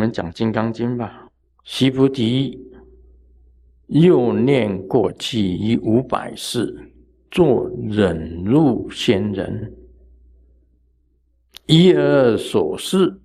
[0.00, 1.28] 我们讲《金刚经》吧。
[1.62, 2.58] 须菩提，
[3.88, 6.90] 又念过去于五百世，
[7.30, 9.76] 作忍辱仙人，
[11.66, 13.20] 一而所示，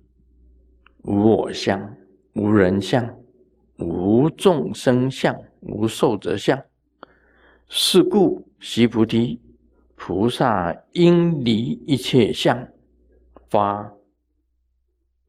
[1.04, 1.96] 无我相，
[2.34, 3.18] 无人相，
[3.78, 6.62] 无众生相，无寿者相。
[7.70, 9.40] 是故，须菩提，
[9.94, 11.56] 菩萨应离
[11.86, 12.68] 一切相，
[13.48, 13.90] 发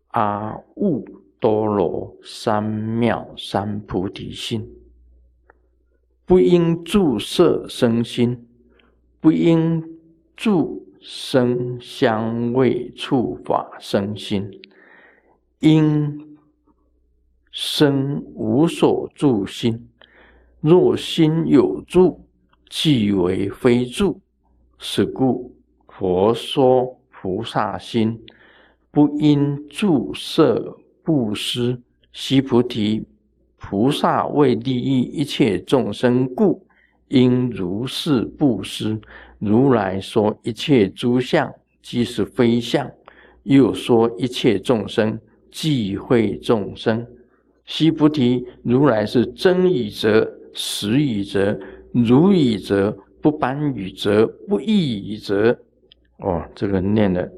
[0.10, 1.06] 阿耨
[1.40, 4.68] 多罗三藐三菩提心，
[6.26, 8.48] 不应住色生心，
[9.20, 9.84] 不应
[10.36, 14.50] 住声香味触法生心，
[15.60, 16.38] 应
[17.52, 19.88] 生无所住心。
[20.60, 22.26] 若心有住，
[22.68, 24.20] 即为非住，
[24.80, 25.56] 是故
[25.88, 28.20] 佛说菩萨心，
[28.90, 30.78] 不应住色
[31.08, 31.82] 布施。
[32.12, 33.06] 悉菩提，
[33.56, 36.68] 菩萨为利益一切众生故，
[37.08, 39.00] 应如是布施。
[39.40, 41.50] 如来说一切诸相，
[41.82, 42.86] 即是非相；
[43.44, 45.18] 又说一切众生，
[45.50, 47.08] 即会众生。
[47.64, 51.58] 悉菩提，如来是真语者，实语者。
[51.94, 55.58] 如语则不般语则不异语则，
[56.18, 57.32] 哦，这个念的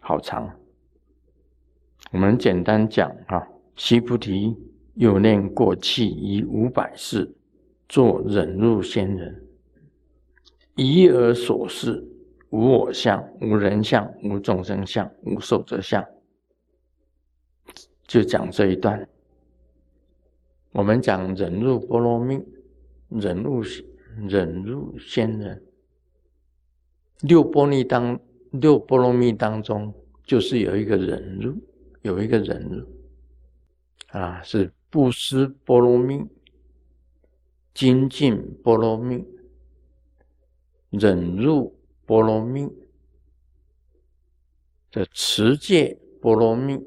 [0.00, 0.50] 好长。
[2.10, 4.56] 我们简单讲啊，须菩提
[4.94, 7.34] 又念过去以五百世，
[7.88, 9.46] 作忍辱仙人，
[10.76, 12.06] 一而所示，
[12.50, 16.04] 无我相，无人相，无众生相，无寿者相。
[18.06, 19.08] 就讲这一段。
[20.72, 22.40] 我们讲忍辱波罗蜜，
[23.08, 23.62] 忍辱。
[24.26, 25.62] 忍辱仙人，
[27.20, 28.18] 六波罗蜜当
[28.50, 29.94] 六波罗蜜当中，
[30.24, 31.54] 就是有一个忍辱，
[32.02, 32.86] 有一个忍辱
[34.08, 36.24] 啊，是布施波罗蜜、
[37.72, 39.24] 精进波罗蜜、
[40.90, 42.68] 忍辱波罗蜜
[44.90, 46.78] 的持戒波罗蜜、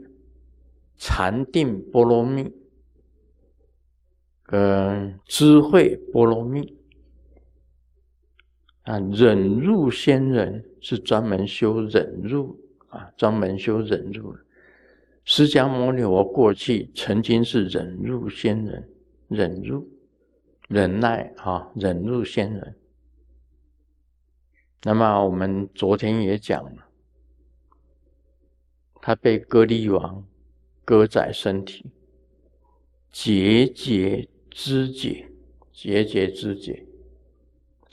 [0.97, 2.51] 禅定波罗蜜
[4.47, 6.77] 嗯智慧波罗蜜。
[8.83, 12.59] 啊，忍辱仙人是专门修忍辱
[12.89, 14.42] 啊，专门修忍辱的。
[15.25, 18.89] 释迦牟尼佛过去曾经是忍辱仙人，
[19.27, 19.87] 忍辱、
[20.67, 22.75] 忍耐啊，忍辱仙人。
[24.83, 26.85] 那么我们昨天也讲了，
[29.01, 30.25] 他被割利王
[30.83, 31.85] 割宰身体，
[33.11, 35.29] 节节肢解，
[35.71, 36.85] 节节肢解。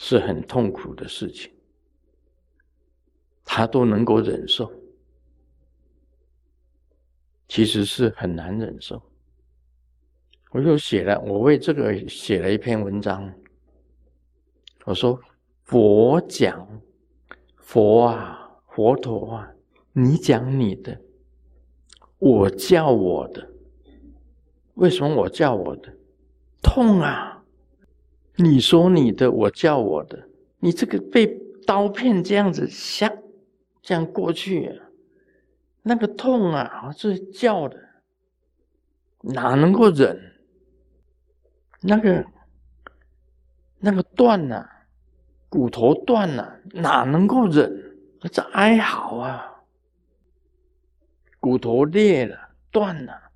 [0.02, 1.52] 是很痛苦的事情，
[3.44, 4.72] 他都能够忍受，
[7.50, 9.02] 其实是很难忍受。
[10.52, 13.28] 我就写了，我为这个写了一篇文章。
[14.84, 15.20] 我说
[15.66, 16.80] ：“佛讲，
[17.56, 19.50] 佛啊，佛陀啊，
[19.92, 21.00] 你讲你的，
[22.18, 23.50] 我叫我的。
[24.74, 25.92] 为什么我叫我的？
[26.62, 27.44] 痛啊！”
[28.38, 30.28] 你说你的，我叫我的。
[30.60, 31.26] 你这个被
[31.66, 33.12] 刀片这样子像
[33.82, 34.80] 这样过去，
[35.82, 37.78] 那个痛啊，是叫的，
[39.20, 40.36] 哪能够忍？
[41.80, 42.26] 那个
[43.78, 44.68] 那个断呐，
[45.48, 47.96] 骨头断了，哪能够忍？
[48.30, 49.62] 这哀嚎啊，
[51.38, 53.30] 骨头裂了，断了，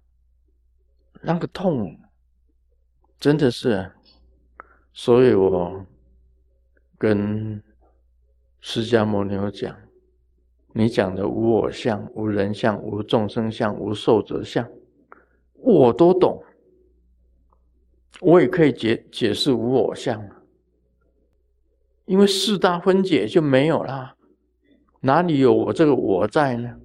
[1.22, 1.98] 那个痛，
[3.18, 3.90] 真的是。
[4.92, 5.86] 所以我
[6.98, 7.62] 跟
[8.60, 9.74] 释迦牟尼讲
[10.76, 14.68] ：“你讲的无我相、无人相、无众生相、无寿者相，
[15.54, 16.42] 我都懂。
[18.20, 20.20] 我也可以解解释无我相
[22.06, 24.16] 因为四大分解就没有了，
[25.00, 26.76] 哪里有我这个我在呢？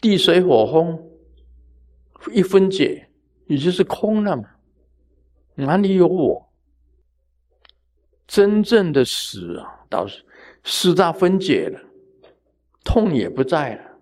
[0.00, 1.02] 地水火风
[2.32, 3.08] 一分解，
[3.46, 4.50] 也就是空了嘛。”
[5.54, 6.50] 哪里有我？
[8.26, 10.24] 真正的死啊，倒是
[10.64, 11.80] 四大分解了，
[12.84, 13.98] 痛也不在了，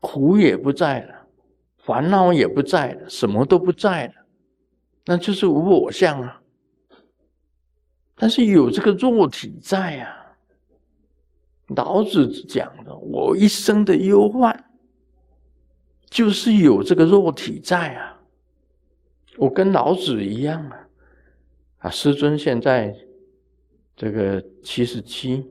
[0.00, 1.26] 苦也不在了，
[1.76, 4.14] 烦恼也不在了，什么都不在了，
[5.04, 6.42] 那就是无我相啊。
[8.16, 10.14] 但是有这个肉体在啊。
[11.76, 14.72] 老子讲的，我一生的忧患，
[16.08, 18.22] 就是有这个肉体在啊。
[19.36, 20.88] 我跟老子一样啊！
[21.80, 22.96] 啊，师尊现在
[23.94, 25.46] 这个七十七，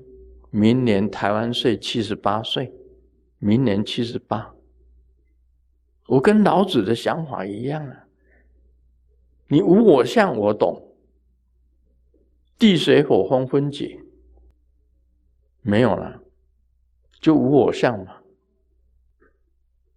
[0.58, 2.74] 明年台湾岁七十八岁，
[3.38, 4.56] 明年七十八。
[6.08, 8.08] 我跟老子的想法一样啊。
[9.50, 10.82] 你无我相，我懂。
[12.58, 14.00] 地水火风分解
[15.62, 16.20] 没有了，
[17.22, 18.18] 就无我相嘛。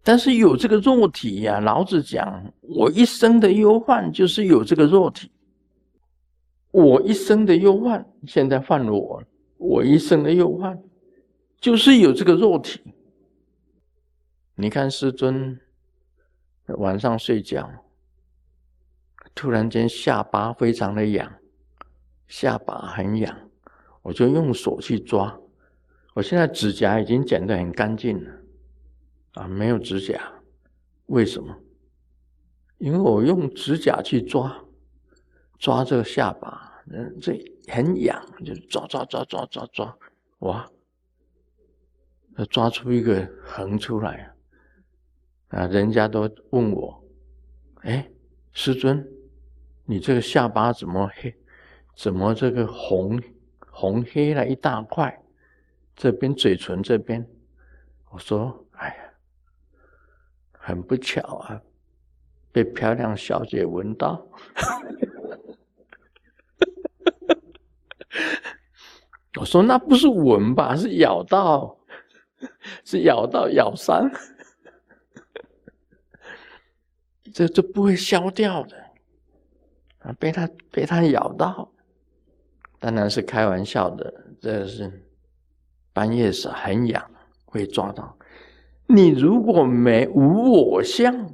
[0.03, 5.33] 但是有这个肉体呀，老子讲，我一生的忧患就是有这个肉体。
[6.71, 9.23] 我一生的忧患，现在犯了我，
[9.61, 10.83] 我一生的忧患
[11.61, 12.81] 就是有这个肉体。
[14.55, 15.61] 你看师尊
[16.79, 17.71] 晚上睡觉，
[19.35, 21.31] 突然间下巴非常的痒，
[22.27, 23.51] 下巴很痒，
[24.01, 25.39] 我就用手去抓。
[26.15, 28.31] 我现在指甲已经剪得很干净了。
[29.35, 30.21] 啊，没有指甲，
[31.07, 31.55] 为什么？
[32.79, 34.65] 因为我用指甲去抓，
[35.59, 37.39] 抓这个下巴，嗯，这
[37.69, 39.99] 很痒，就抓抓抓抓抓抓，
[40.41, 40.71] 哇，
[42.49, 44.35] 抓出一个横出来
[45.49, 45.67] 啊！
[45.67, 47.05] 人家都问我，
[47.83, 48.11] 哎，
[48.53, 49.07] 师尊，
[49.85, 51.35] 你这个下巴怎么黑？
[51.97, 53.21] 怎么这个红
[53.71, 55.23] 红黑了一大块？
[55.95, 57.29] 这边嘴唇这边，
[58.11, 59.07] 我说，哎呀。
[60.63, 61.63] 很不巧啊，
[62.53, 64.29] 被漂亮小姐闻到。
[69.41, 71.75] 我说那不是闻吧，是咬到，
[72.85, 74.11] 是咬到咬伤，
[77.33, 78.77] 这这不会消掉的
[80.01, 80.13] 啊！
[80.19, 81.73] 被他被他咬到，
[82.79, 84.13] 当然是开玩笑的。
[84.43, 85.09] 这是
[85.95, 87.11] 半夜时很痒，
[87.47, 88.15] 会抓到。
[88.87, 91.31] 你如果没无我相，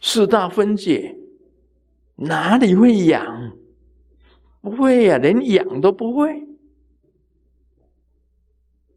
[0.00, 1.16] 四大分解，
[2.14, 3.50] 哪里会痒？
[4.60, 6.45] 不会呀，连痒都不会。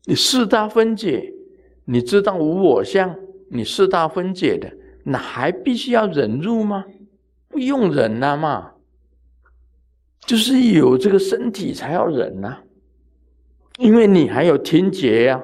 [0.10, 1.32] 你四大分解，
[1.86, 3.16] 你知道无我相，
[3.52, 6.84] 你四大分解的，那还必须要忍住吗？
[7.48, 8.72] 不用忍了嘛，
[10.22, 12.58] 就是有这个身体才要忍呐，
[13.78, 15.44] 因为你还有听觉呀，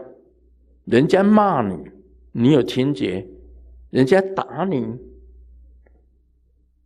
[0.86, 1.92] 人家骂你。
[2.32, 3.28] 你有听觉，
[3.92, 4.98] 人家打你，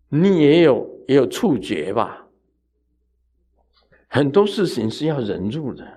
[0.09, 2.27] 你也有也有触觉吧？
[4.09, 5.87] 很多事情是要忍住的，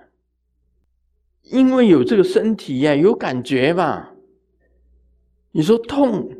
[1.43, 4.13] 因为有这个身体呀，有感觉吧？
[5.51, 6.31] 你说痛，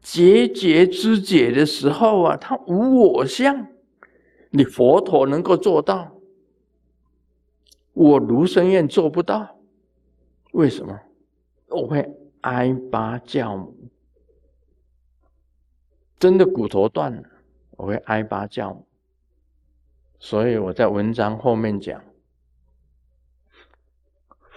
[0.00, 3.66] 结节肢解的时候啊，它无我相，
[4.50, 6.14] 你佛陀能够做到，
[7.92, 9.56] 我卢生愿做不到。
[10.52, 11.00] 为什么
[11.68, 12.08] 我会
[12.42, 13.74] 挨巴叫母？
[16.18, 17.22] 真的骨头断了，
[17.72, 18.86] 我会挨巴叫母。
[20.18, 22.02] 所以我在文章后面讲，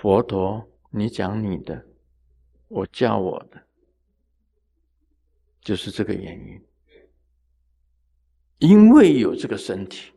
[0.03, 1.87] 佛陀，你讲你的，
[2.67, 3.63] 我叫我的，
[5.61, 6.61] 就是这个原因。
[8.57, 10.11] 因为有这个身体，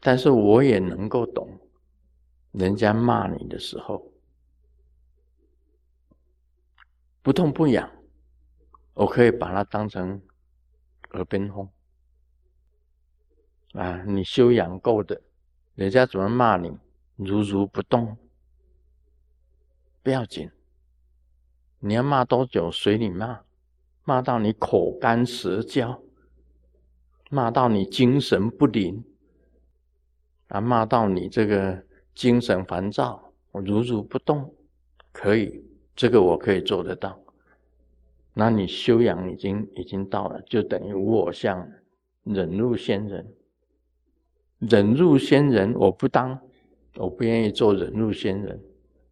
[0.00, 1.60] 但是我也能够懂。
[2.52, 4.10] 人家骂你的时候，
[7.20, 7.92] 不痛不痒，
[8.94, 10.18] 我可以把它当成
[11.10, 11.68] 耳边风
[13.74, 14.02] 啊！
[14.04, 15.20] 你修养够的，
[15.74, 16.74] 人家怎么骂你，
[17.24, 18.16] 如如不动，
[20.02, 20.50] 不要紧。
[21.80, 23.40] 你要骂多久，随你骂，
[24.04, 26.02] 骂到你口干舌焦，
[27.30, 29.04] 骂到你精神不灵，
[30.48, 31.84] 啊，骂到你这个。
[32.14, 34.54] 精神烦躁，我如如不动，
[35.14, 35.64] 可以，
[35.96, 37.18] 这个我可以做得到。
[38.34, 41.66] 那你修养已经已经到了，就等于我相，
[42.24, 43.34] 忍入仙人。
[44.58, 46.38] 忍入仙人，我不当，
[46.96, 48.60] 我不愿意做忍入仙人。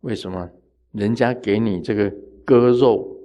[0.00, 0.50] 为什么？
[0.92, 2.12] 人家给你这个
[2.44, 3.16] 割肉，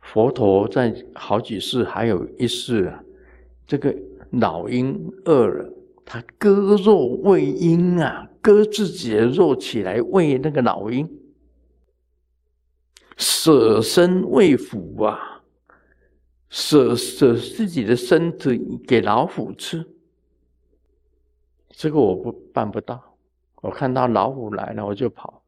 [0.00, 3.02] 佛陀在好几世，还有一世啊，
[3.66, 3.96] 这个
[4.30, 5.72] 老鹰饿了。
[6.04, 11.08] 他割肉喂鹰啊，割自己的肉起来喂那个老鹰，
[13.16, 15.42] 舍身喂虎啊，
[16.50, 19.86] 舍舍自己的身体给老虎吃。
[21.82, 23.16] 这个我不办不到，
[23.56, 25.42] 我看到老虎来了我就跑，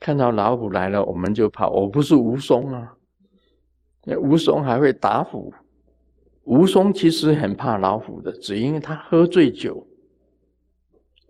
[0.00, 1.70] 看到老虎来了我们就跑。
[1.70, 2.96] 我不是吴松啊，
[4.20, 5.54] 吴松还会打虎。
[6.42, 9.86] 吴松其实很怕老虎的，只因为他喝醉酒，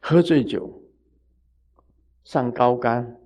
[0.00, 0.82] 喝醉酒
[2.24, 3.20] 上高杆，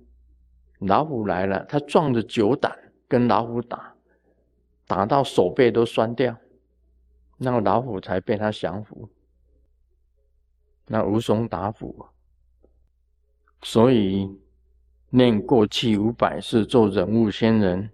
[0.79, 3.95] 老虎来了，他壮着酒胆跟老虎打，
[4.85, 6.37] 打到手背都酸掉，
[7.37, 9.09] 那老虎才被他降服。
[10.87, 12.05] 那无从打虎。
[13.61, 14.29] 所以
[15.09, 17.89] 念过去五百世做人物仙人，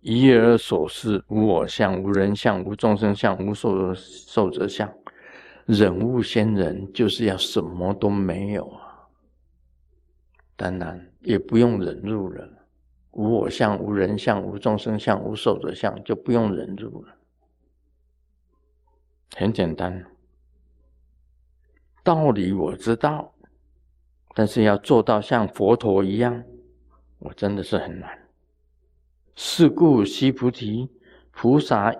[0.00, 4.92] 一而所示无我相、无人相、无众生相、无受受者相。
[5.64, 9.06] 人物仙人就是要什么都没有啊，
[10.56, 12.48] 当然也不用忍入了，
[13.12, 17.14] 无我相、无人相、无众生相、无受者相，就不用忍入了，
[19.36, 20.04] 很简单。
[22.02, 23.34] 道理我知道，
[24.34, 26.44] 但是要做到像佛陀一样，
[27.18, 28.18] 我真的是很难。
[29.34, 30.90] 是故，悉菩提
[31.30, 31.94] 菩萨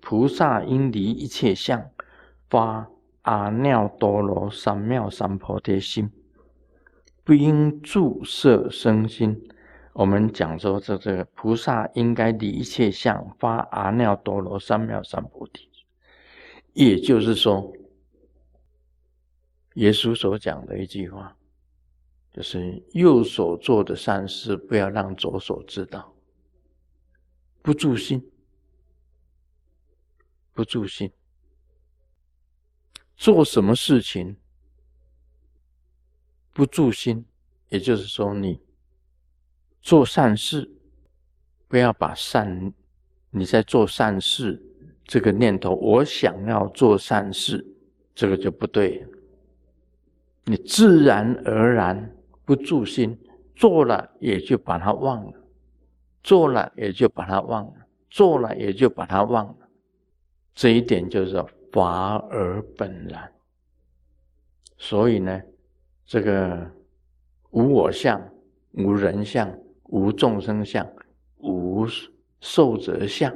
[0.00, 1.90] 菩萨应离一切相，
[2.48, 2.88] 发。
[3.22, 6.12] 阿耨多罗三藐三菩提心，
[7.24, 9.48] 不应住色生心。
[9.94, 15.68] 我们讲说，这这个菩萨应该离一切相，发阿耨多罗三藐三菩提。
[16.76, 17.74] 也就是说，
[19.76, 21.34] 耶稣所讲的一句话，
[22.30, 26.14] 就是右手做的善事，不要让左手知道。
[27.62, 28.30] 不住心，
[30.52, 31.10] 不住心。
[33.16, 34.36] 做什么事情
[36.52, 37.24] 不住心，
[37.70, 38.60] 也就是说，你
[39.80, 40.70] 做善事，
[41.68, 42.74] 不要把善
[43.30, 44.65] 你在做善事
[45.06, 47.64] 这个念头，我想要做善事，
[48.14, 49.06] 这个就不对。
[50.44, 53.18] 你自然而然不住心，
[53.54, 55.32] 做了也就把它忘了，
[56.22, 57.74] 做了也就把它忘了，
[58.10, 59.68] 做了也就把它忘了。
[60.54, 61.44] 这一点就是。
[61.72, 63.30] 法而本然，
[64.78, 65.42] 所以呢，
[66.06, 66.70] 这个
[67.50, 68.18] 无我相、
[68.72, 69.52] 无人相、
[69.90, 70.90] 无众生相、
[71.36, 71.86] 无
[72.40, 73.30] 寿者相，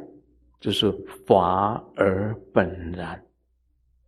[0.60, 0.92] 就是
[1.26, 3.24] 法而本然，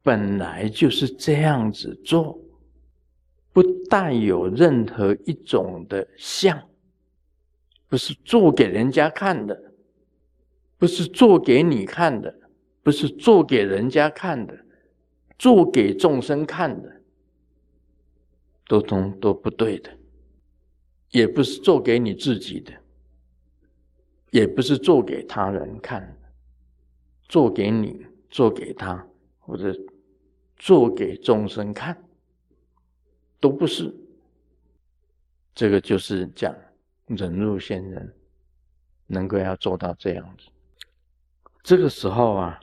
[0.03, 2.39] 本来就是这样子做，
[3.53, 6.63] 不带有任何一种的相，
[7.89, 9.73] 不是做给人家看的，
[10.79, 12.39] 不是做给你看的。
[12.85, 14.59] 不是做给人家看的，
[15.39, 17.01] 做给众生看的，
[18.67, 19.97] 都通都不对的，
[21.11, 22.73] 也不是做给你自己的，
[24.33, 26.22] 也不是做给他人看的，
[27.33, 29.09] 做给你，做给他，
[29.39, 29.75] 或者
[30.59, 31.97] 做给众生看，
[33.41, 33.91] 都不是。
[35.55, 36.55] 这个就是讲
[37.07, 38.15] 忍辱仙人
[39.07, 40.51] 能够要做到这样子，
[41.63, 42.61] 这个时候啊。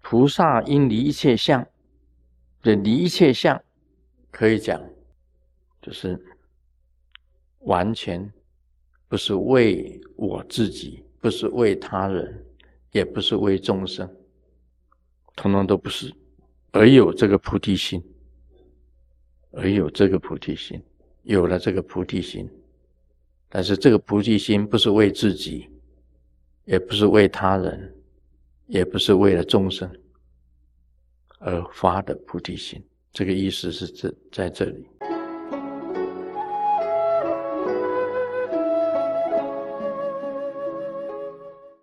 [0.00, 1.66] 菩萨应离一切相，
[2.62, 3.60] 这离一切相，
[4.30, 4.80] 可以讲，
[5.82, 6.16] 就是
[7.62, 8.32] 完全
[9.08, 12.45] 不是为我自己，不是为他人，
[12.96, 14.08] 也不是为众生，
[15.34, 16.10] 统统都不是，
[16.72, 18.02] 而有这个菩提心，
[19.52, 20.82] 而有这个菩提心，
[21.22, 22.48] 有了这个菩提心，
[23.50, 25.68] 但是这个菩提心不是为自己，
[26.64, 27.92] 也不是为他人。
[28.68, 29.88] 也不是为了众生
[31.38, 34.84] 而发的菩提心，这个意思是这在这里。